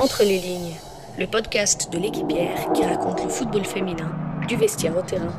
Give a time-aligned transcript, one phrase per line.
[0.00, 0.74] Entre les lignes,
[1.18, 4.10] le podcast de l'équipière qui raconte le football féminin
[4.48, 5.34] du vestiaire au terrain.